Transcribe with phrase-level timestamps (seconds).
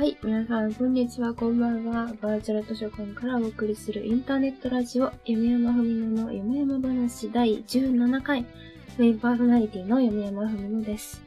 [0.00, 2.06] はい、皆さん、こんにちは、こんばんは。
[2.22, 8.46] バーチャル図書館からお送りするインターネットラジオ、夢山ふみのの夢山話第17回、
[8.96, 11.20] メインパーソナリティの夢山ふみのです。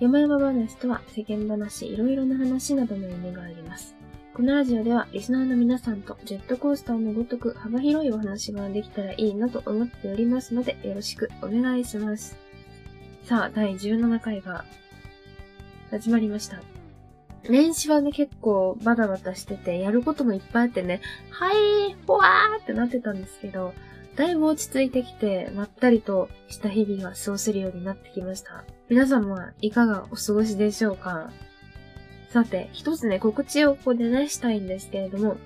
[0.00, 3.94] 山山話とは、世間話、いろいろな話などの意味があります。
[4.34, 12.36] このラジオでは、リスナーの皆さんとジェットコースターのごとく幅広いお話ができたらいいなと思っておりますので、よろしくお願いします。
[13.22, 14.64] さあ、第17回が
[15.92, 16.69] 始まりました。
[17.48, 23.72] 年始はね、結構バタバタしてて、やることもいっぱいあってね、はい、ほわーってなってたんですけど、
[24.16, 28.64] だいぶ落ち着いてきて、まったりとした日々が過ごせるようになってきました。
[28.88, 31.30] 皆さんはいかがお過ごしでしょうか？
[32.28, 35.36] さて、一つね、告知をここでね、したいんですけれども、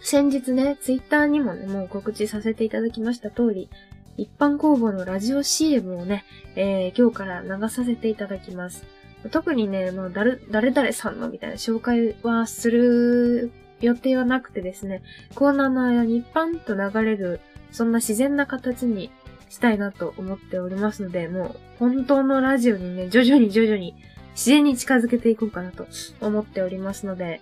[0.00, 3.68] 先日ね、ツイッターにもね、もう告知させていただきました通り、
[4.16, 6.24] 一般公募のラジオ CM をね、
[6.56, 8.84] えー、今日から流させていただきます。
[9.30, 15.02] 特にね、もう誰、誰々さんのみたいな紹介はする予定はなくてですね、
[15.34, 19.10] コーナーの間に一般と流れる、そんな自然な形に
[19.48, 23.94] したいなと思っておりますので、もう本当のラジオにね、徐々に徐々に
[24.32, 25.86] 自然に近づけていこうかなと
[26.20, 27.40] 思っておりますので、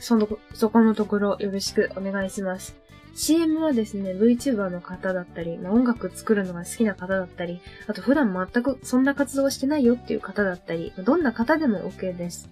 [0.00, 2.81] その、そこのところよろしくお願いします。
[3.14, 12.48] CM はですね、VTuber の方だったり、まあ、音楽作るのが好きな方だったり、あと普段全くそんな活動してないよっていう方だったり、どんな方でも OK です。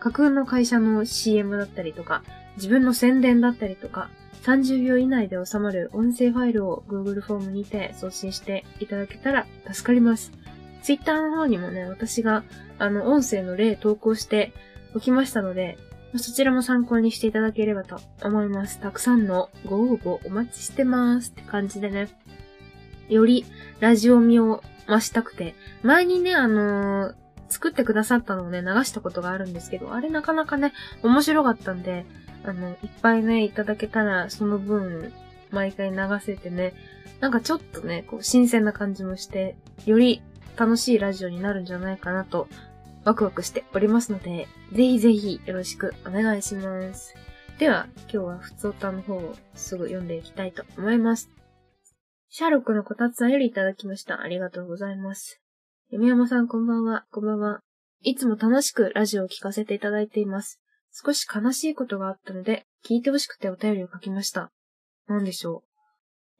[0.00, 2.22] 架空の会社の CM だったりとか、
[2.56, 4.10] 自分の宣伝だったりとか、
[4.42, 10.32] 30秒以内で収まる音声ファイルを Google フォームにて送信していただけたら助かります。
[10.82, 12.42] Twitter の方にもね、私が
[12.78, 14.52] あの音声の例投稿して
[14.94, 15.78] おきましたので、
[16.16, 18.80] そちらも参考にしていただければと思います。
[18.80, 22.08] たくさんのご応募お待ちしてますって感じでね。
[23.08, 23.44] より
[23.80, 27.14] ラジオ味を増したくて、前にね、あのー
[27.50, 32.06] 作ってくださったのをね、流したことがあるんですけど、あれなかなかね、面白かったんで、
[32.44, 35.12] あの、いっぱいね、いただけたら、その分、
[35.50, 36.74] 毎回流せてね、
[37.18, 40.22] なんかちょっとね、こう、新鮮な感じもして、より
[40.56, 42.48] 楽しいラジオになるんじゃないかなと
[43.04, 47.14] ワクワクしておりますので、ぜひぜひよろしくお願いします。
[47.58, 51.30] では、今日は普通歌の方をすぐ読んでいきたいと思います。
[52.28, 54.20] シャーロックのこたつさんよりいただきました。
[54.20, 55.40] ありがとうございます。
[55.90, 57.60] 山山さんこんばんは、こんばんは。
[58.02, 60.60] いつも楽しくラジオを聞かせていただいています。
[60.92, 64.50] 少し悲しいことがあったので、聞いてほしくてお便りを書きました。
[65.08, 65.64] 何でしょ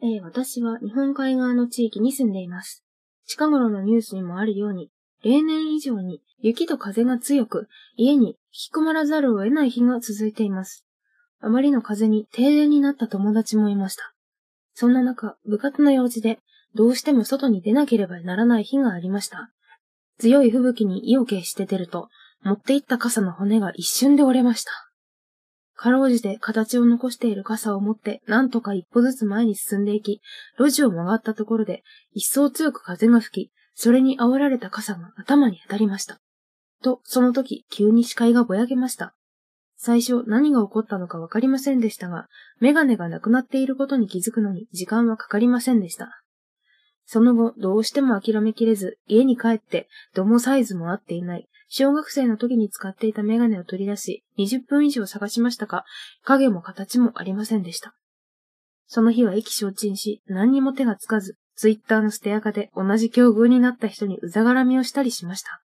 [0.03, 0.07] う？
[0.07, 2.85] えー、私は日本海側の地域に住んでいます。
[3.27, 4.91] 近頃のニュースにもあるように、
[5.23, 10.87] 例年以上に雪と風が強く、家に引きこもらざるを得ない日が続いています。
[11.41, 14.13] あまりの風に停電になった友達もいました。
[14.75, 16.39] そんな中、部活の用事で、
[16.75, 19.51] どうしても外に出なければならない日がありました。
[20.19, 22.09] 強い吹雪に意を決して出ると、
[22.43, 24.73] 持っていった傘の骨が一瞬で折れました。
[25.75, 30.21] かろうじて形を残している傘を持って、なんとか一歩ずつ前に進んでいき、
[30.59, 31.83] 路地を曲がったところで、
[32.13, 33.53] 一層強く風が吹き、
[33.83, 36.19] それに煽られた傘が頭に当たりました。
[36.83, 39.15] と、その時、急に視界がぼやけました。
[39.79, 42.27] 最初、何が起こったのかわかりませんでしたが、
[42.61, 46.23] メガネがなくなっていることに気づくのに時間はかかりませんでした。
[47.07, 55.87] その後、どうしても諦めきれず、家に帰って、度もサイズも合っていない、小学生の時に使っていたメガネを取り出し、20分以上探しましたが、
[56.25, 57.95] 影も形もありませんでした。
[58.87, 65.61] その日は意気消沈し、何にも手がつかず、ツイッターのステアカで同じ境遇になった人にうざがらみをしたりしました。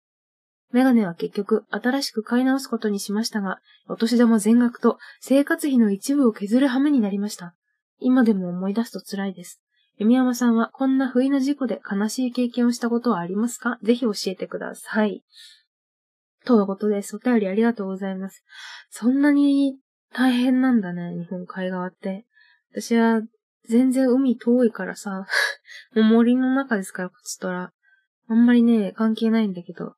[0.72, 3.60] メガネは結局新しく買い直すことにしましたが、
[3.90, 7.56] お年玉全額と生活費の一部を削る羽目になりました。
[8.00, 9.62] 今でも思い出すと辛いです。
[9.98, 13.78] 弓山さんはこんな不意な事故で悲しい経験をしたことはありますか？
[13.84, 15.26] ぜひ教えてください。
[16.46, 17.18] とのことです。
[17.18, 18.46] お便りありがとうございます。
[18.90, 19.76] そんなに
[20.14, 22.26] 大変なんだね、日本海側って。
[22.72, 23.24] 私は
[23.70, 25.26] 全然海遠いからさ、
[25.96, 27.74] もう森の中ですから、こっちとら。
[28.28, 29.96] あんまりね、関係ないんだけど。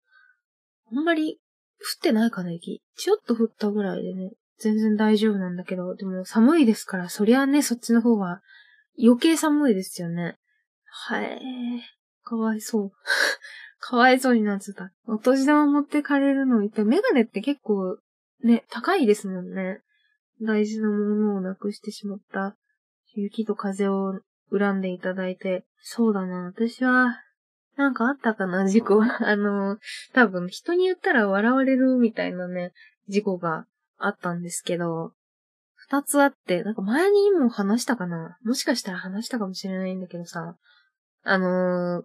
[0.92, 1.40] あんまり
[1.80, 2.82] 降ってないかな、雪。
[2.96, 8.42] ちょっと降ったぐらいでね、全然大丈夫なんだけど、でも寒いですから、そりゃね、そっちの方は
[9.02, 10.38] 余計寒いですよね。
[10.86, 11.42] はい。
[12.24, 12.92] かわいそう。
[13.80, 14.92] かわいそうになっちゃった。
[15.08, 17.98] お年玉持ってかれるの一体メガネって結構
[18.44, 19.82] ね、高いですもんね。
[20.42, 22.56] 大事なものをなくしてしまった。
[23.16, 24.20] 雪と風を
[24.52, 25.66] 恨んでいただいて。
[25.82, 27.20] そうだな、私は、
[27.76, 29.04] なんかあったかな、 事故。
[29.04, 29.78] あの、
[30.14, 32.74] 多分人に言ったら笑われるみたいなね、
[33.08, 33.66] 事故が
[33.98, 35.14] あったんですけど、
[35.76, 40.56] 二つあって、なんか前にも話したかなもしかしたら話したかもしれないんだけどさ、
[41.24, 42.04] あの、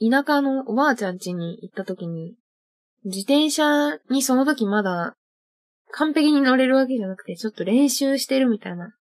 [0.00, 2.36] 田舎のおばあちゃん家に行った時に、
[3.04, 5.16] 自転車にその時まだ
[5.90, 8.94] 完璧に乗れるわけじゃなくて、ちょっと練習してるみたいな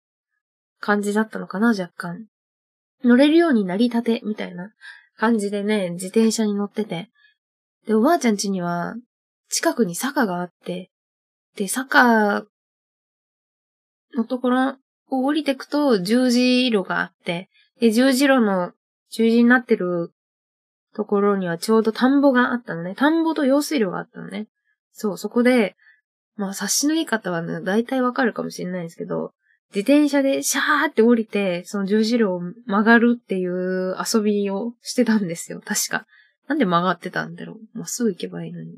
[0.80, 2.26] 感じだったのかな、若干。
[3.04, 4.72] 乗れるようになりたて、みたいな
[5.16, 7.10] 感じでね、自転車に乗ってて。
[7.86, 8.94] で、おばあちゃん家には、
[9.48, 10.90] 近くに坂があって、
[11.56, 12.44] で、坂
[14.14, 14.76] のところ
[15.10, 17.48] を降りてくと十字路があって、
[17.80, 18.72] で、十字路の
[19.10, 20.12] 十字になってる
[20.94, 22.94] ところにはちょうど田んぼがあったのね。
[22.94, 24.48] 田んぼと用水路があったのね。
[24.92, 25.76] そう、そこで、
[26.36, 29.32] まあ、察しのいい方はね、大体わかるかもしれないんですけど、
[29.74, 35.60] 自転車でシャーって降りて、その十字路を曲がるっていう遊びをしてたんですよ。
[35.64, 36.06] 確か。
[36.46, 37.78] なんで曲がってたんだろう。
[37.78, 38.72] まっすぐ行けばいいのに。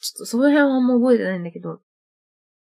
[0.00, 1.80] ちょっとその辺はあんま覚えてないんだけど、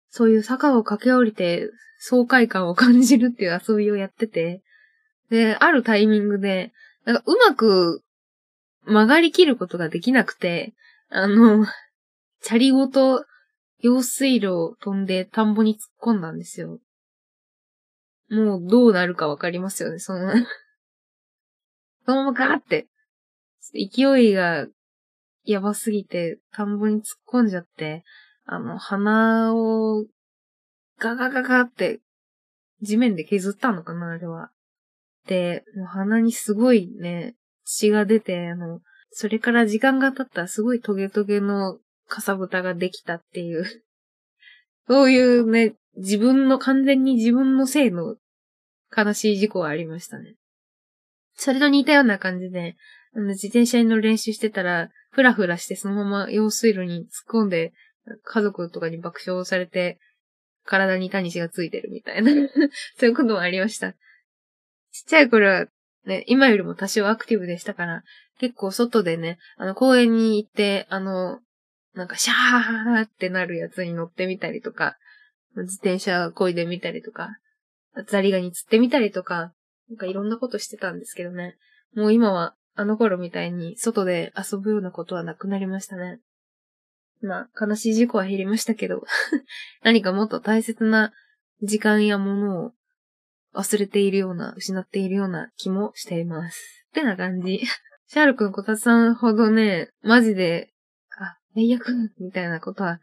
[0.10, 1.70] そういう坂を駆け下りて
[2.00, 4.62] 爽快感を感じるっていう遊びをやってて、
[5.30, 6.72] で、あるタイミングで、
[7.06, 8.04] なんかうまく
[8.86, 10.74] 曲がりきることができなくて、
[11.10, 11.66] あの、
[12.42, 13.26] チャリごと
[13.80, 16.80] 用水路を飛んで田んぼに突っ込んだんですよ。
[18.32, 20.32] もうどうなるかわかりますよね、その
[22.06, 22.88] そのままガーって、
[23.74, 24.68] 勢いが
[25.44, 28.04] やばすぎて田んぼに突っ込んじゃって、
[28.46, 30.06] あの、鼻を
[30.98, 32.00] ガガガガって
[32.82, 34.52] 地面で削ったのかな、あれは。
[35.28, 37.36] で、もう鼻にすごいね、
[37.66, 38.82] 血が出て、あの、
[39.12, 43.66] それから時間が経ったらすごいトゲトゲのかさぶたができたっていう
[44.88, 48.16] そういうね、自分の完全に自分のせいの
[48.96, 50.36] 悲しい事故はありましたね。
[51.36, 52.76] それと似たような感じで、
[53.16, 57.74] あの自転車に乗る練習してたら、ふらふらしてそのまま用水路に突っ込んで、
[58.24, 60.00] 家族とかに爆笑されて、
[60.66, 62.32] 体にタニシがついてるみたいな
[62.98, 63.94] そういうこともありました。
[63.94, 63.98] ちっ
[65.08, 65.68] ちゃい頃は
[66.06, 68.04] ね、今よりも多少アクティブでしたから、
[68.40, 71.40] 結構外でね、あの公園に行って、あの、
[71.94, 74.98] なんかシャーってなるやつに乗ってみたりとか、
[75.56, 77.38] 自転車漕いでみたりとか、
[78.08, 79.54] ザリガニ釣ってみたりとか、
[79.90, 81.58] なんかいろんなことしてたんですけどね。
[81.96, 86.20] もう今はあの頃みたいに外で遊ぶようなことはなくなりましたね。
[87.22, 89.04] まあ、悲しい事故は減りましたけど、
[89.84, 91.14] 何かもっと大切な
[91.62, 92.74] 時間やものを
[93.54, 96.86] 忘れているような、失っているような気もしています。
[96.90, 97.62] ってな感じ。
[98.08, 100.74] シャール君、こたつさんほどね、マジで、
[101.18, 103.00] あ、最悪みたいなことは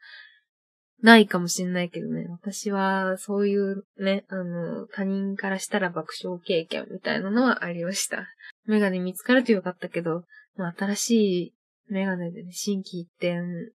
[1.00, 2.26] ないかもしんないけどね。
[2.28, 8.26] 私は、そういうね、あの、他人からしたら爆笑経験みたいなのはありました。
[8.66, 10.24] メガネ見つかるとよかったけど、
[10.56, 11.54] まあ、新しい
[11.88, 13.70] メガネでね、新規一点、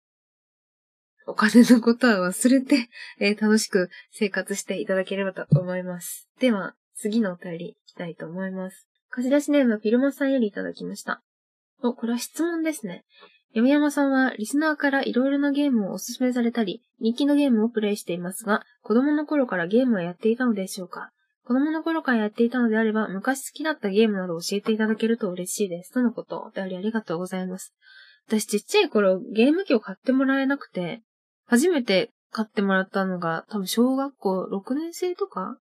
[1.26, 2.90] お金のことは忘れて、
[3.20, 6.28] えー、楽しく生活していただければと思います。
[6.40, 8.88] では、次のお便りいきたいと思います。
[9.10, 11.22] 貸し出しネームフィルマさんよりいただきました。
[11.82, 13.06] お、これは質問ですね。
[13.54, 21.12] 山山さんはリスナーからいろいろなゲームをおすすめされたり、人気のゲームをプレイしていますが、子供の頃からゲームをやっていたのでしょうか？
[21.46, 25.92] 子供の頃からやっていたのであれば、昔好きだったゲームなどを教えていただけると嬉しいです。
[25.92, 26.40] とのこと。
[26.40, 27.76] お便りありがとうございます。
[28.28, 31.02] 私ちっちゃい頃ゲーム機を買ってもらえなくて、
[31.46, 35.58] 初めて買ってもらったのが多分小学校6年生とか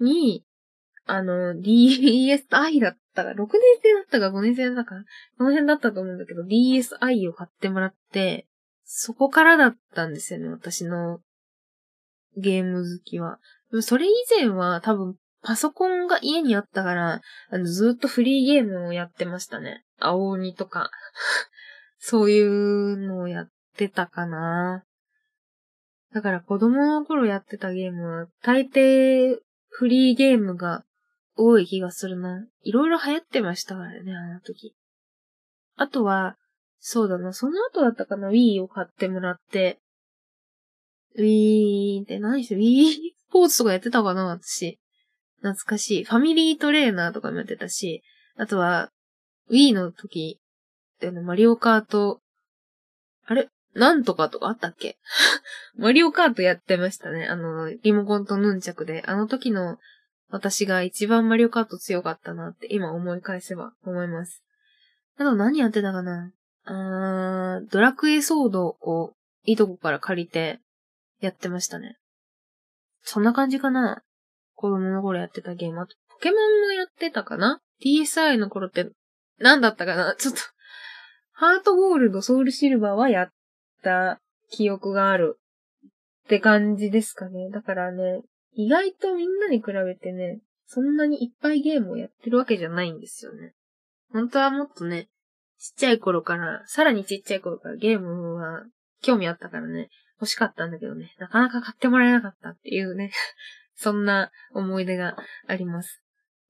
[0.00, 0.42] に、
[1.08, 3.46] あの、DSi だったか、6年
[3.82, 4.96] 生だったか5年生だったか、
[5.38, 8.46] この辺だったと思うんだけど、DSi を買ってもらって、
[8.84, 11.20] そこからだったんですよね、私の
[12.36, 13.38] ゲーム好きは。
[13.80, 19.84] それ以前は多分パソコンが家にあったから、あのずっとフリーゲームをやってましたね。
[19.98, 20.90] 青鬼とか。
[21.98, 24.84] そういうのをやってたかな。
[26.12, 29.38] だから子供の頃やってたゲームは、大抵
[29.68, 30.84] フリーゲームが
[31.38, 32.44] 多い気がするな。
[32.62, 34.74] いろいろ流行ってましたからね、あの時。
[35.76, 36.36] あとは、
[36.80, 39.78] そうだな、その後だったかな、Wii を買ってもらって、
[41.16, 42.92] Wii って何して Wii
[43.28, 44.78] スポーツとかやってたかな、私。
[45.36, 46.04] 懐かしい。
[46.04, 48.02] ファミリートレーナーとかもやってたし、
[48.36, 48.90] あとは、
[49.50, 50.40] Wii の時、
[51.22, 52.20] マリオカート、
[53.26, 53.48] あれ？
[53.74, 54.96] なんとかとかあったっけ？
[55.78, 57.26] マリオカートやってましたね。
[57.26, 59.04] あの、リモコンとヌンチャクで。
[59.06, 59.78] あの時の
[60.30, 64.42] 私が一番マリオカート強かったなって今思い返せば思います。
[65.16, 66.32] あと何やってたかな？
[66.64, 69.12] あー、ドラクエソードを
[69.44, 70.60] いとこから借りて
[71.20, 71.96] やってましたね。
[73.02, 74.02] そんな感じかな？
[74.54, 75.80] 子供の頃やってたゲーム。
[75.80, 78.90] あと、ポケモンもやってたかな ?TSI の頃って
[79.38, 80.14] 何だったかな？
[80.18, 80.40] ちょっと、
[81.32, 83.30] ハートゴールド、ソウルシルバーはやっ
[83.82, 84.20] た
[84.50, 85.38] 記憶がある
[85.86, 87.48] って感じですかね。
[87.50, 88.22] だからね、
[88.58, 93.54] 意外とみんなに比べてね、そんなにいっぱいゲームをやってるわけじゃないんですよね。
[94.12, 95.06] 本当はもっとね、
[95.60, 98.64] ちっちゃい頃から、さらにちっちゃい頃からゲームは
[99.00, 103.12] 興味あったからね、欲しかったんだけどね、なかなか買ってもらえなかったっていうね、
[103.76, 106.02] そんな思い出があります。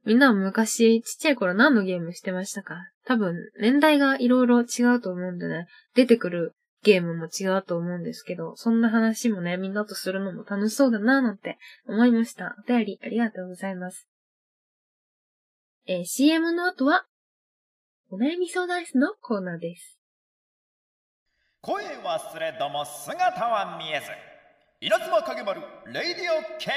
[0.07, 2.91] みんなは昔、ちっちゃい頃何のゲームしてましたか？
[3.05, 12.57] 多分、年代がいろいろ違うと思うんでね、出てくるゲームも違うと思うんですけど、そんな話もね、みんなとするのも楽しそうだなぁなんて思いました。
[12.65, 14.09] お便りありがとうございます。
[15.87, 17.07] えー、CM の後は、
[18.11, 19.99] お悩み相談室のコーナーです。
[21.61, 24.07] 声忘れども姿は見えず
[24.81, 25.61] 稲妻影丸
[25.93, 26.75] レイディオキョン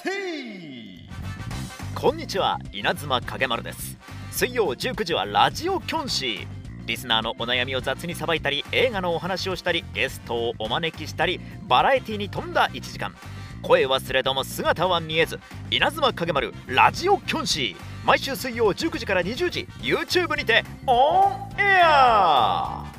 [0.00, 3.98] シーこんにちは稲妻影丸です
[4.30, 13.14] 水曜19時はラジオキョンシーリスナーのお悩みを雑にさばいたり映画のお話をしたりゲストをお招きしたりバラエティに富んだ1時間。
[13.62, 15.38] 声はすれども姿は見えず
[15.70, 17.92] 稲妻影丸ラジオキョンシー。
[18.04, 22.91] 毎週水曜19時から20時 YouTube にてオンエア。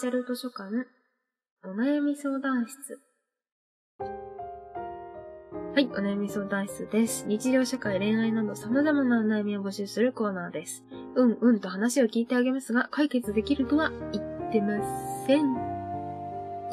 [0.00, 0.86] チャル図書館、
[1.62, 2.98] お悩み相談室。
[3.98, 7.26] はい、お悩み相談室です。
[7.26, 10.84] 日常社会、恋愛など様々なお悩みを募集するコーナーです。
[11.16, 14.78] うんうんと話を聞いてあげますが、解決できるとは言ってま
[15.26, 15.52] せん。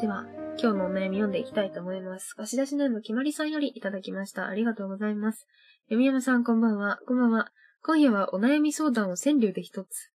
[0.00, 0.24] では、
[0.58, 2.32] 今日のお悩み読んでいきたいと思います。
[2.32, 4.46] 貸し出しネームきまりさんよりいただきました。
[4.46, 5.46] ありがとうございます。
[5.90, 6.98] 読山さんこんばんは。
[7.06, 7.52] こんばんは。
[7.82, 10.12] 今夜はお悩み相談を川柳で一つ。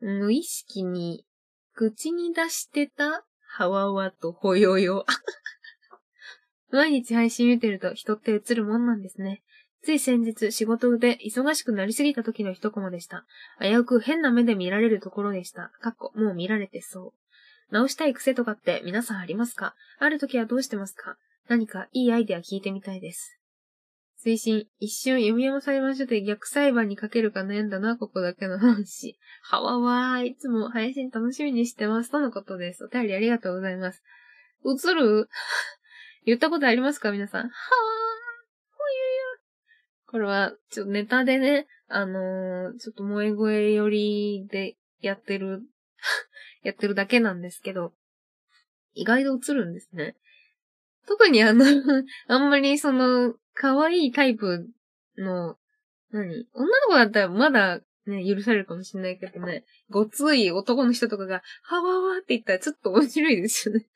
[0.00, 1.24] 無意識に
[1.74, 5.06] 口に出してたハワワとほよよ。
[6.70, 9.42] 毎日配信見てると人って映るもんなんですね。
[9.82, 13.24] つい先日仕事で忙しくなりすぎた時の一コマでした。
[13.60, 15.72] 危うく変な目で見られるところでした。
[15.80, 17.14] かっこ、もう見られてそ
[17.70, 17.74] う。
[17.74, 19.74] 直したい癖とかって皆さんありますか？
[19.98, 21.16] ある時はどうしてますか？
[21.48, 23.39] 何かいいアイデア聞いてみたいです。
[24.22, 29.16] 推進、一瞬読山裁判所で逆裁判にかけるか悩んだな、ここだけの話。
[29.42, 32.10] はわわー、いつも配信楽しみにしてます。
[32.10, 32.84] とのことです。
[32.84, 34.02] お便りありがとうございます。
[34.64, 35.28] 映る？
[36.26, 37.12] 言ったことありますか？
[37.12, 37.40] 皆さん。
[37.40, 37.52] はわー、
[38.76, 39.40] ほゆゆ。
[40.06, 45.62] これは、ちょっとネタでね、あのー、ちょっと萌え声寄りでやってる
[46.62, 47.94] やってるだけなんですけど、
[48.92, 50.14] 意外と映るんですね。
[51.06, 51.64] 特にあの
[52.28, 54.70] あんまりその、可愛いタイプ
[55.18, 55.58] の、
[56.12, 56.46] 何？
[56.54, 63.86] 女の子だったらまだね、許されるかもしれないけどね、ごつい男の人とかが、はわわって言ったらちょっと面白いですよね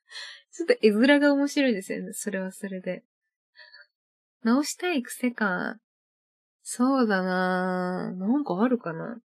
[0.50, 2.14] ちょっと絵面が面白いですよね。
[2.14, 3.04] それはそれで。
[4.42, 5.76] 直したい癖か。
[6.62, 9.20] そうだなぁなんかあるかな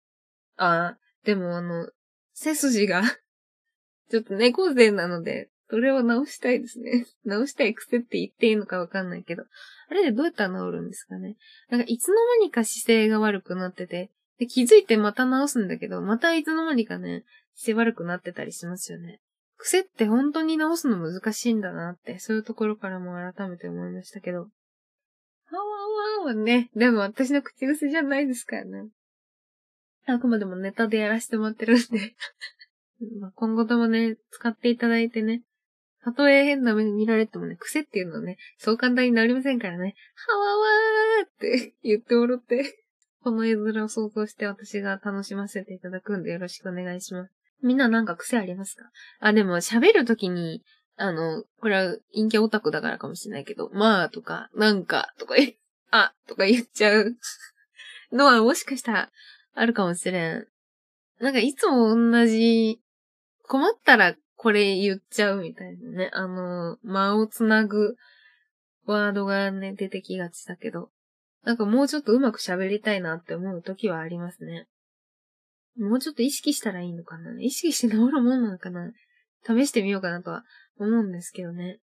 [0.57, 1.87] あ、でもあの、
[2.33, 3.03] 背筋が
[4.09, 7.05] ちょっと猫背なので、それを直したいですね。
[7.25, 9.45] 直したい癖って言っていいのかわかんないけど。
[9.89, 11.37] あれでどうやったら治るんですかね。
[11.69, 17.23] なんかいつの間にか姿勢が悪くなってて、で気づいてまた直すんだけど、またいつの間にかね、
[17.55, 19.19] 姿勢悪くなってたりしますよね。
[19.57, 24.39] 癖って本当に直すの難しいんだなって、そういうところからも改めて思いましたけど。
[24.39, 24.45] は
[25.57, 25.63] わ
[26.19, 28.89] わはね、でも私の口癖じゃないですからね。
[30.05, 32.15] あくまでもネタでやらせてもらってるんで
[33.35, 35.43] 今後ともね、使っていただいてね、
[36.03, 39.95] たとえ変な目見られてもね、癖っていうのはね、そう簡単になりませんからね、
[40.27, 42.79] はわわーって 言ってもらって、
[43.23, 47.33] この絵面を想像して私が楽しませていただくんでよろしくお願いします。
[47.61, 48.91] みんななんか癖ありますか？
[49.21, 50.61] あ、でも喋るときに、
[50.97, 55.55] あの、これは陰キャオタクだからかもしれないけど、まあとか、なんかとか言、
[55.89, 57.15] あとか 言っちゃう
[58.11, 59.11] のはもしかしたら
[59.53, 60.47] あるかもしれん。
[61.19, 62.81] なんかいつも同じ、
[63.43, 66.09] 困ったらこれ言っちゃうみたいなね。
[66.11, 67.95] あの、間をつなぐ
[68.85, 70.89] ワードがね、出てきがちだけど、
[71.45, 74.67] なんかもうちょっとうまく喋りたいなって思う時はありますね。
[75.77, 78.91] もうちょっと意識したらいいのかな意識して治るもんなのかな
[79.47, 80.43] 試してみようかなとは
[80.77, 81.79] 思うんですけどね。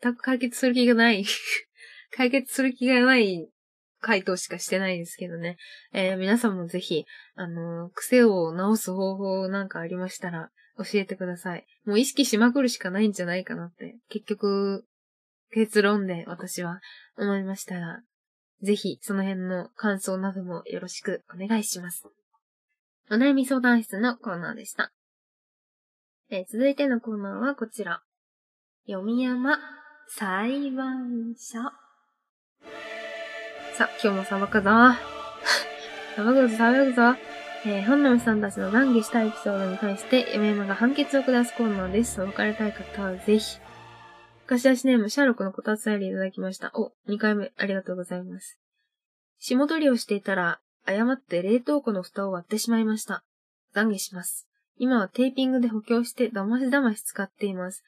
[0.00, 1.24] 全く解決する気がない
[2.16, 3.48] 解決する気がない
[4.00, 5.56] 回答しかしてないですけどね。
[5.92, 11.66] えー、皆さんもぜひ、あのー、癖を直す方法なんかありましたら、教えてください。
[11.84, 14.84] もう意識しまくるしかないんじゃないかなって、結局、
[15.52, 16.80] 結論で私は
[17.16, 18.02] 思いましたら、
[18.62, 22.04] ぜひその辺の感想などもよろしくお願いします。
[23.10, 24.90] お悩み相談室のコーナーでした。
[26.30, 28.02] え、続いてのコーナーはこちら。
[28.86, 29.58] 読み山
[30.08, 31.58] 裁判所。
[33.76, 34.70] さ、今日も裁くぞ。
[36.16, 37.43] 裁くぞ、裁くぞ。
[37.66, 42.20] えー、本並さんたちの談義したエピソードに対して、読山が判決を下すコーナーです。
[42.20, 43.58] お別れたい方はぜひ。
[44.46, 46.72] 貸し出しネーム、シャーロックのこたつよりいただきました。
[46.74, 48.58] お、2回目、ありがとうございます。
[49.38, 53.24] 霜取りをしていたら、誤って冷凍庫の蓋を割ってしまいました。
[53.74, 54.46] 懺悔します。
[54.76, 57.82] 今はテーピングで補強して騙し騙し使っています。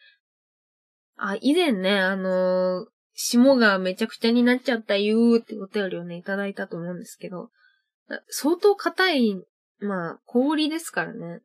[1.19, 7.51] あ、以前ね、あのー、霜がめちゃくちゃになっちゃったよーってお便りをね、いただいたと思うんですけど、
[8.29, 9.45] 相当硬い、
[9.79, 11.41] まあ、氷ですからね。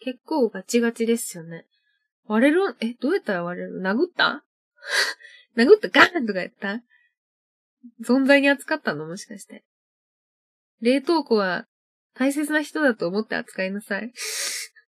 [0.00, 1.66] 結構ガチガチですよね。
[2.26, 3.80] 割れるえ、どうやったら割れる？
[3.80, 4.44] 殴った？
[5.56, 5.88] 殴った？
[5.88, 6.82] ガーンとかやった？
[8.02, 9.06] 存在に扱ったの？
[9.06, 9.64] もしかして。
[10.80, 11.66] 冷凍庫は
[12.14, 14.12] 大切な人だと思って扱いなさい。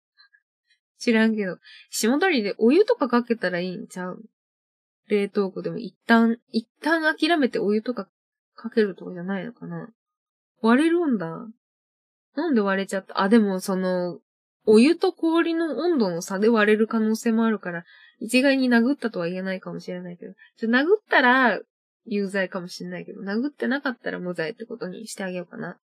[0.98, 1.58] 知らんけど。
[1.90, 4.22] 霜取りでお湯とかかけたらいいんちゃう？
[5.08, 8.08] 冷凍庫でも一旦、一旦諦めてお湯とか
[8.54, 9.88] かけるとかじゃないのかな？
[10.62, 11.46] 割れるんだ。
[12.36, 13.20] なんで割れちゃった？
[13.20, 14.18] あ、でもその、
[14.66, 17.84] お湯と氷の温度の差で割れる可能性もあるから、
[18.20, 20.34] 一概に殴ったとは言えないかもしれないけど、
[20.68, 21.60] 殴ったら
[22.04, 25.78] 有罪かもしれないけど、殴ってなかったら無罪ってことにしてあげようかな。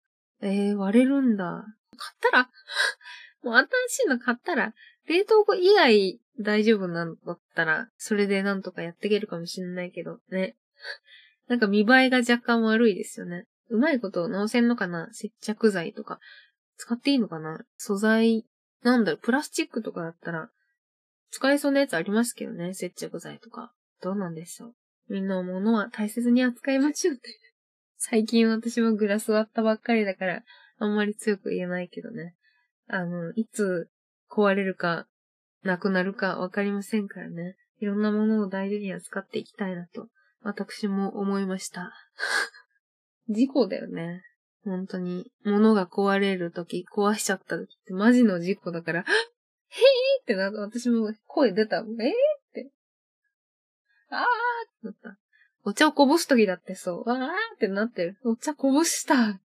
[0.42, 1.64] えー、割れるんだ。
[1.96, 2.50] 買ったら？
[3.42, 4.74] もう新しいの買ったら、
[5.06, 10.56] 冷凍庫以外大丈夫なんだったら、それでなんとかやっていけるかもしれないけど、ね。
[11.46, 13.46] なんか見栄えが若干悪いですよね。
[13.71, 15.09] うまいこと直せんのかな？
[15.12, 16.21] 接着剤とか。
[16.76, 17.64] 使っていいのかな？
[17.76, 18.47] 素材、
[18.83, 20.50] なんだろ、プラスチックとかだったら、
[21.30, 23.73] 使えそうなやつありますけどね、接着剤とか。
[24.02, 24.74] どうなんでしょう？
[25.09, 27.31] みんな物は大切に扱いましょうって。
[27.96, 30.42] 最近私もグラス割ったばっかりだから、
[30.79, 32.35] あんまり強く言えないけどね。
[32.88, 33.88] あの、いつ
[34.29, 35.07] 壊れるか、
[35.62, 37.57] なくなるかわかりませんからね。
[37.79, 40.09] いろんなものを大事に扱っていきたいなと、
[40.42, 41.92] 私も思いました。
[43.28, 44.22] 事故だよね。
[44.64, 45.30] 本当に。
[45.44, 49.04] 物が壊れるとき、壊しちゃったときってマジの事故だから、へー
[50.22, 50.60] ってなった。
[50.60, 51.78] 私も声出た。
[51.78, 51.84] えー？
[51.84, 51.87] っ
[52.52, 52.70] て。
[54.10, 54.24] あーっ
[54.80, 55.18] てなった。
[55.64, 57.10] お茶をこぼすときだってそう。
[57.10, 58.18] あーってなってる。
[58.24, 59.40] お茶こぼしたって。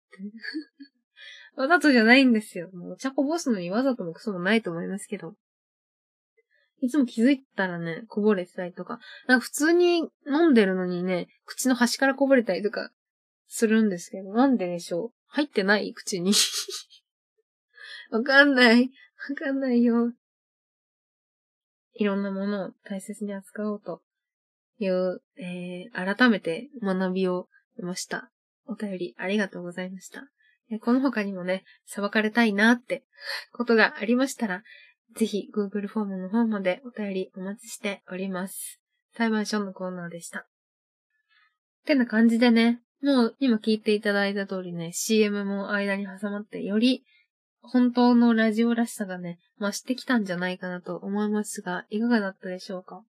[1.56, 2.70] わざとじゃないんですよ。
[2.72, 5.34] もうお茶こぼすのにわざともクソもないと思いますけど。
[6.80, 12.92] いつも気づいたらね、こぼれてたりとか、なんか普通に飲んでるのにね、口の端からこぼれたりとか
[13.48, 15.12] するんですけど、なんででしょう？
[15.28, 16.32] 入ってない口に
[18.10, 18.90] わかんない。
[19.28, 20.12] わかんないよ。
[21.94, 24.02] いろんなものを大切に扱おうと
[24.78, 28.30] いう、えー、改めて学びを得ました。
[28.66, 30.28] お便りありがとうございました。
[30.80, 33.02] この他にもね、裁かれたいなって
[33.52, 34.62] ことがありましたら、
[35.16, 38.78] ぜひ Google フォームの方までお便りお待ちしております。
[39.16, 40.40] 裁判所のコーナーでした。
[40.40, 40.44] っ
[41.86, 47.04] てな感じでね、もう今聞いていただいた通りね、CM も間に挟まって、より
[47.60, 53.02] 本当のラジオらしさがね、増してきたんじゃないかなと思いますが、いかがだったでしょうか？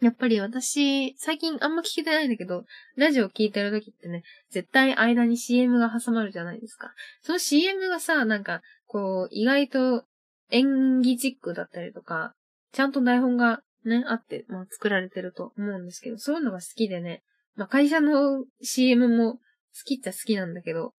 [0.00, 2.64] やっぱり私、最近あんま聞けてないんだけど、
[2.96, 6.92] ラジオ聞いてる時ってね、絶対間に CM が挟まるじゃないですか。
[7.22, 10.04] その CM がさ、なんか、こう、意外と
[10.50, 12.34] 演技チックだったりとか、
[12.72, 17.22] ちゃんと台本がね、あって、まあ作られてると思うんですけど、そういうのが好きでね、
[17.56, 19.40] まあ会社の CM も好
[19.84, 20.94] きっちゃ好きなんだけど、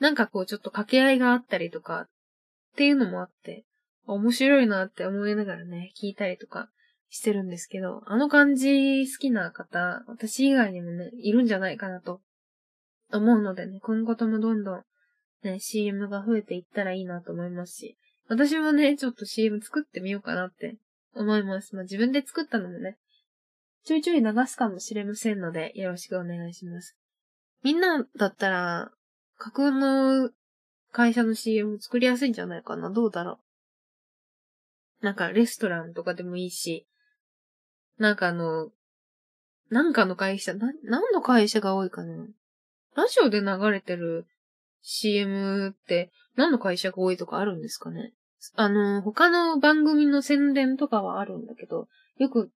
[0.00, 3.64] なんかこうちょっと掛け合いがあったりとか、っていうのもあって、
[4.06, 6.68] 面白いなって思いながらね、聞いたりとか
[7.08, 12.20] してるんですけど、あの感じ好きな方、私以外にもね、いるんじゃないかなと
[13.12, 14.82] 思うのでね、今後ともどんどん
[15.44, 17.96] ね、CM が増えていったらいいなと思いますし、
[18.28, 20.76] 私もね、ちょっと CM 作ってみようかなって
[21.14, 21.74] 思います。
[21.74, 22.96] まあ、自分で作ったのもね、
[23.84, 26.96] ちょいちょい流すかもしれませんので、よろしくお願いします。
[27.62, 28.90] みんなだったら、
[29.36, 30.30] 架空の
[30.90, 32.88] 会社の CM 作りやすいんじゃないかな？
[32.88, 33.38] どうだろ
[35.02, 35.04] う？
[35.04, 36.86] なんかレストランとかでもいいし、
[37.98, 38.70] なんかあの、
[39.70, 42.26] なんかの会社、な、何の会社が多いかな？
[42.96, 44.26] ラジオで流れてる
[44.80, 48.12] CM って何の会社が多いとかあるんですかね？
[48.56, 52.50] あの、他の番組の宣伝とかはあるんだけど、よく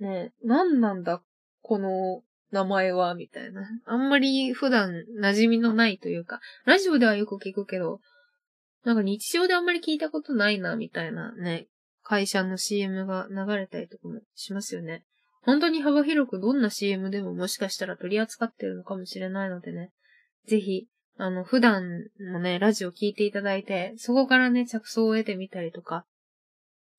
[0.00, 1.22] ね、何なんだ、
[1.62, 3.68] この名前は、みたいな。
[3.84, 8.00] あんまり普段馴染みのないというか、ラジオではよく聞くけど、
[8.84, 11.66] なんか日常であんまり聞いたことないな、みたいなね、
[12.02, 15.04] 会社の CM が流れたりとかもしますよね。
[15.42, 19.90] 本当に幅広くどんな CM でももしかしたら取り扱ってるのかもしれないのでね。
[20.46, 20.86] ぜひ、
[21.18, 21.82] あの、普段
[22.32, 26.04] もね、ラジオ聞いていただいて、そこからね、着想を得てみたりとか、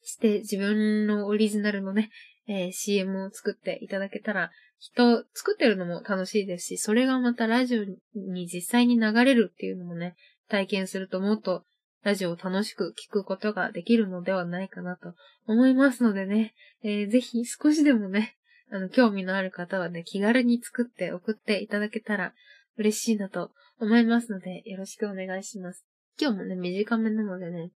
[0.02, 2.10] して自分のオリジナルのね、
[2.48, 7.84] えー、CM を作っていただけたら、人、作ってるのも楽しいですし、それがまたラジオ
[8.16, 10.16] に実際に流れるっていうのもね、
[10.50, 11.64] 体験するともっと
[12.04, 15.14] ラジオを楽しく聞くことができるのではないかなと
[15.46, 18.38] 思いますのでね、えー、ぜひ少しでもね、
[18.72, 22.34] あの、興味のある方はね、気軽に作って送っていただけたら
[22.78, 25.86] 嬉しいなと思いますので、よろしくお願いします。
[26.20, 27.72] 今日もね、短めなのでね、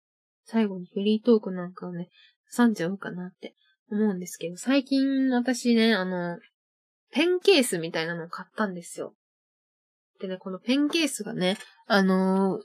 [0.45, 2.09] 最後にフリートークなんかをね、
[2.55, 3.53] 挟んじゃおうかなって
[3.91, 6.39] 思うんですけど、最近私ね、あの、
[7.11, 9.13] ペンケースみたいなのを買ったんですよ。
[10.19, 12.61] でね、このペンケースがね、あのー、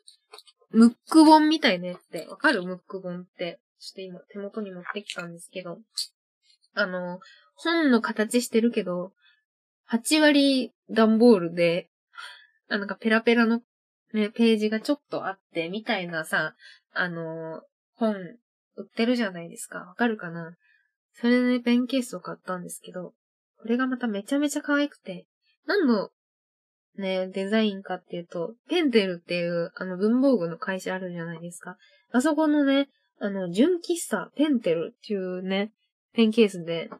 [0.71, 3.61] ムック本みたいなやつで、わかるムック本って。
[3.79, 5.79] ちょっと今手元に持ってきたんですけど、
[6.75, 7.21] あのー、
[7.57, 9.13] 本の形してるけど、
[9.91, 11.91] 8割段ボールで、
[12.69, 13.61] なんかペラペラの
[14.15, 16.55] ね、ページがちょっとあって、みたいなさ、
[16.93, 17.61] あのー、
[17.97, 18.15] 本
[18.77, 19.81] 売ってるじゃないですか。
[19.81, 20.57] わかるかな？
[21.15, 23.15] それで、ペンケースを買ったんですけど、
[23.59, 25.27] これがまためちゃめちゃ可愛くて、
[25.67, 26.11] 何の
[26.97, 31.77] ね、デザインかっていうと、ペンテルっていうあの文房具の会社あるじゃないですか。
[32.13, 32.89] あそこのね、
[33.21, 35.73] あの、純喫茶ペンテルっていうね、
[36.13, 36.91] ペンケースで、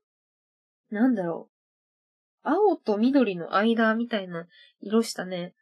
[0.91, 1.55] なんだろう。
[2.43, 4.47] 青と緑の間みたいな
[4.81, 5.55] 色したね、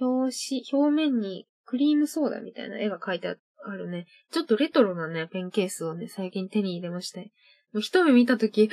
[0.00, 7.32] 表紙、表面にクリームソーダみたいな絵が描いてあっあるね、ちょっとレトロなね、ペンケースをね、最近手に入れまして。
[7.72, 8.70] もう一目見たとき、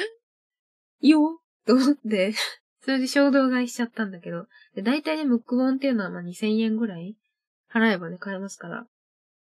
[1.01, 2.33] いよと思って
[2.81, 7.17] それで衝動買いしちゃったんだけど、で、大体ね、ムック本っていうのはまあ2000円ぐらい
[7.71, 8.87] 払えばね、買えますから。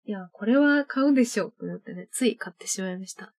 [0.06, 3.34] いや、これは買うでしょうと思ってね、つい買ってしまいました。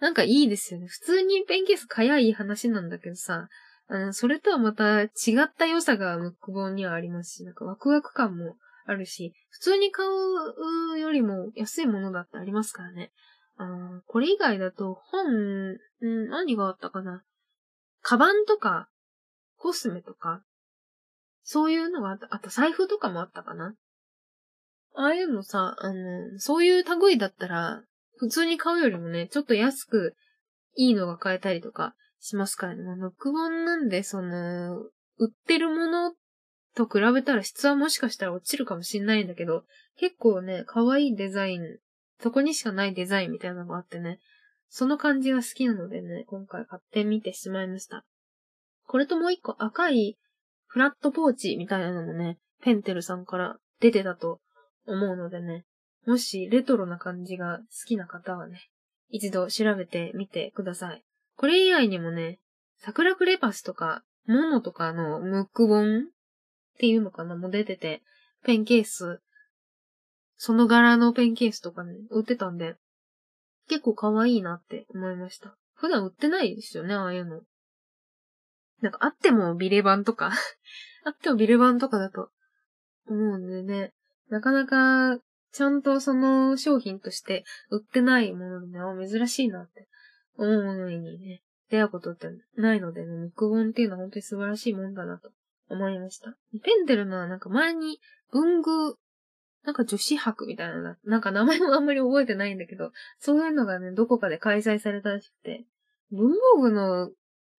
[0.00, 0.86] なんかいいですよね。
[0.86, 3.48] 普通にペンケース買やいい話なんだけどさ、
[3.86, 5.08] あの、それとはまた違
[5.42, 13.12] った良さがムック本にはありますし、なんかワクワク感もあるし、普通に買うよりも安いものだってありますからね。
[13.56, 17.22] あこれ以外だと本、何があったかな
[18.02, 18.88] カバンとか、
[19.56, 20.42] コスメとか、
[21.42, 22.28] そういうのがあった。
[22.30, 23.74] あと財布とかもあったかな
[24.94, 27.82] ああいうのさ、あの、そういう類だったら、
[28.16, 30.14] 普通に買うよりもね、ちょっと安く
[30.76, 32.82] いいのが買えたりとかしますからね。
[32.96, 34.78] ノック本なんで、その、
[35.18, 36.12] 売ってるもの
[36.74, 39.64] と比べたら質はもしかしたら落ちるかもしんないんだけど、
[39.96, 41.78] 結構ね、可愛いデザイン、
[42.20, 44.18] そこにしかないデザインみたいなのがあってね、
[44.68, 48.04] その感じが好きなのでね、今回買ってみてしまいました。
[48.86, 50.18] これともう一個赤い
[50.66, 54.40] フラットポーチみたいなのもね、ペンテルさんから出てたと
[54.86, 55.64] 思うのでね、
[56.06, 58.68] もしレトロな感じが好きな方はね、
[59.10, 61.04] 一度調べてみてください。
[61.36, 62.40] これ以外にもね、
[62.78, 66.08] 桜クレパスとか、モノとかのムック本
[66.74, 67.36] っていうのかな？
[67.36, 68.02] もう出てて、
[68.44, 69.20] ペンケース、
[70.36, 72.76] その柄のペンケースとかね、売ってたんで、
[73.68, 75.56] 結構可愛いなって思いました。
[75.74, 77.40] 普段売ってないですよね、ああいうの。
[78.80, 80.32] なんかあってもビレ版とか。
[81.04, 82.30] あってもビレ版とかだと
[83.06, 83.92] 思うんでね、
[84.28, 85.18] なかなか
[85.52, 89.86] ちゃんとその商品として売ってないものでね、珍しいなって
[90.36, 95.30] 思うものにね、出会うことってないのでね、ムック本っていうのは本当に素晴らしいもんだなと。
[95.74, 96.36] 思いました。
[96.62, 98.00] ペンデルのはなんか前に
[98.32, 98.96] 文具、
[99.64, 105.64] なんか女子博みたいな、なんか名前もあんまり覚えてないんだけど、そういうのがね、どこかで開催されたらしくて、
[106.10, 107.10] 文房具の、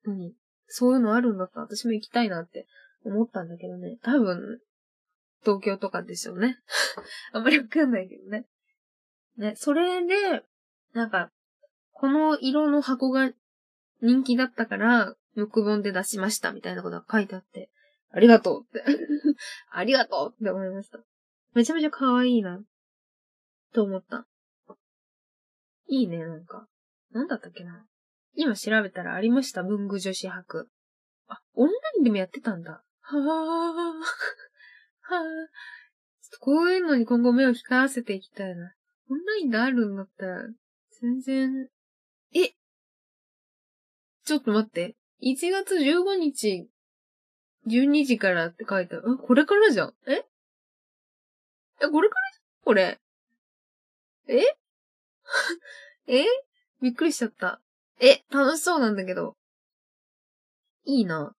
[0.05, 0.33] 何
[0.67, 2.67] そういうのあるんだったら私も行きたいなって
[3.03, 3.97] 思ったんだけどね。
[4.01, 4.59] 多分、
[5.41, 6.57] 東京とかでしょうね。
[7.33, 8.45] あんまりわかんないけどね。
[9.37, 10.43] ね、それで、
[10.93, 11.31] なんか、
[11.91, 13.31] この色の箱が
[14.01, 17.69] 人気だったから、ムック本で出しましたみたいなことが書いてあって、
[18.15, 18.81] ありがとうって
[19.71, 20.99] ありがとうって思いました。
[21.53, 22.63] めちゃめちゃ可愛いな。
[23.73, 24.25] と思った。
[25.87, 26.69] いいね、なんか。
[27.11, 27.85] なんだったっけな。
[28.33, 30.69] 今調べたらありました、文具女子博。
[31.27, 32.85] あ、オンラインでもやってたんだ。
[33.01, 34.03] はぁー、はぁー。
[35.01, 38.73] ちょっとこういうのに今後目を光らせていきたいな。
[39.09, 40.47] オンラインであるんだったら、
[41.01, 41.69] 全然、
[42.33, 42.53] え？
[44.23, 44.95] ちょっと待って。
[45.21, 46.69] 1月15日、
[47.67, 49.11] 12時からって書いてある。
[49.11, 49.93] あ、これからじゃん。
[50.07, 50.25] え？
[51.81, 52.31] え、これから？
[52.33, 52.99] じゃんこれ。
[54.27, 54.41] え？
[56.07, 56.25] え？
[56.81, 57.61] びっくりしちゃった。
[57.99, 59.35] え、楽しそうなんだけど。
[60.85, 61.35] いいな。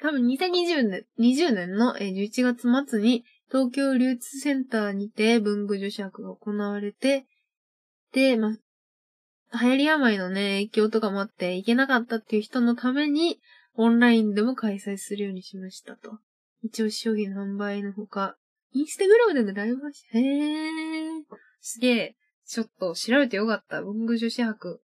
[0.00, 7.26] 多分2020年、20年の？11月末に東京流通センターにて文具女子博が行われて、
[8.12, 8.56] で、ま、
[9.60, 13.40] 流行り病のね、影響とかもあって行けなかったっていう人のために、
[13.74, 16.18] オンラインでも開催するようにしましたと。
[16.62, 18.36] 一応商品販売のほか、
[18.72, 21.22] インスタグラムでのライブ配信、へー。
[21.60, 22.16] すげえ。
[22.46, 23.82] ちょっと調べてよかった。
[23.82, 24.80] 文具女子博。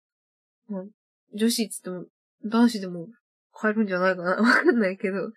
[1.35, 2.05] 女子っつっても、
[2.45, 3.09] 男子でも
[3.53, 5.33] 買えるんじゃないかな わかんないけど、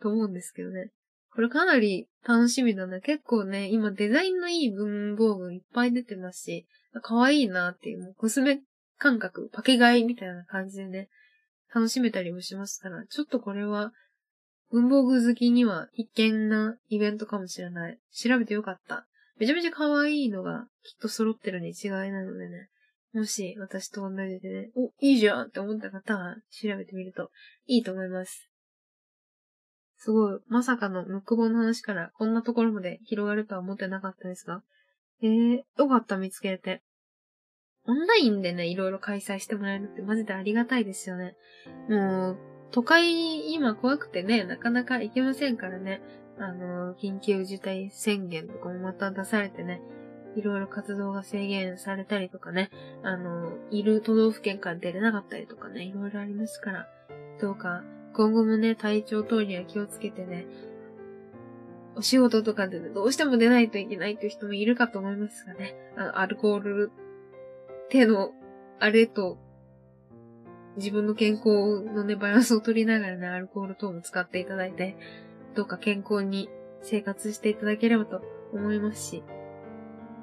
[0.00, 0.90] と思うんですけどね。
[1.32, 3.00] これかなり楽しみだね。
[3.00, 6.66] 結構ね、今デザインのいい文房具いっぱい出てますし、
[7.02, 8.60] 可愛いなっていう、コスメ
[8.98, 11.08] 感覚、パケ買いみたいな感じでね、
[11.74, 13.92] 楽しめたりもしますから、ちょっとこれは、
[14.70, 17.98] 文房具好きには必見なイベントかもしれない。
[18.12, 19.06] 調べてよかった。
[19.38, 22.68] めちゃめちゃ可愛いのがきっと揃ってるに違いなのでね。
[23.12, 27.30] もし私と同じでね、お、いいじゃんって思った方は調べてみると
[27.66, 28.49] いいと思います。
[30.00, 34.62] すごい、まさかのムック本の話からこんなところまで広がるとは思ってなかったですが。
[35.22, 36.82] えー、よかった、見つけて。
[37.84, 41.36] オンラインでね、いろいろ開催してもらえるってマジでありがたいですよね。
[41.90, 42.38] もう、
[42.70, 46.00] 都会今怖くてね、なかなか行けませんからね。
[46.38, 49.82] あの、緊急事態宣言とかもまた出されてね、
[50.34, 52.70] いろいろ活動が制限されたりとかね、
[53.02, 56.88] あの、いる都道府県から出れなかったりとかね、いろいろありますから、
[57.38, 57.82] どうか
[58.14, 60.46] 今後もね、体調等には気をつけてね、
[61.96, 66.90] お仕事とかで、どうしても出ないといけないっていう人もいるかと思いますがね、あの、アルコール、
[67.88, 68.32] 手の、
[68.78, 69.38] あれと、
[70.76, 74.96] 自分の健康のね、バランスを取りながらね、アルコール等も使っていただいて、
[75.54, 76.48] どうか健康に
[76.82, 79.22] 生活していただければと思いますし、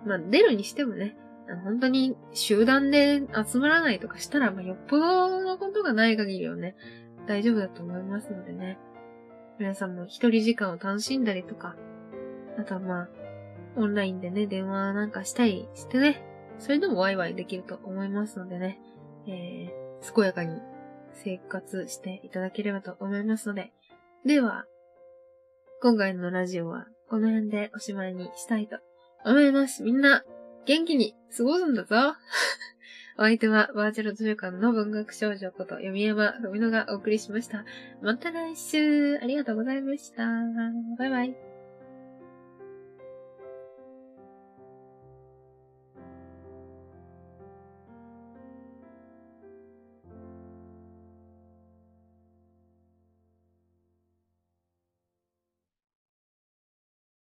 [0.06, 1.18] まあ、出るにしてもね、
[1.64, 6.76] 本当に集団で集まらないとかしたら、まあ、よっぽどのことがない限りはね、
[7.28, 8.78] 大丈夫だと思いますのでね。
[9.60, 11.76] 皆さんも一人時間を楽しんだりとか、
[12.58, 13.10] あとはまあ、
[13.76, 16.24] オンラインでね、電話なんかしたりしてね、
[16.60, 18.80] それでもワイワイできると思いますのでね、
[19.28, 20.60] えー、健やかに
[21.14, 23.72] 生活していただければと思いますので、
[24.26, 24.66] では、
[25.82, 28.78] 今回のラジオはこの辺でおしまいにしたいと
[29.26, 29.84] 思います。
[29.84, 30.24] みんな、
[30.66, 31.96] 元気に過ごすんだぞ
[33.18, 37.66] お相手はバーチャル図書館の文学少女こと読山富野がお送りしました。
[38.02, 40.24] また来週ありがとうございました。
[40.98, 41.47] バイバイ。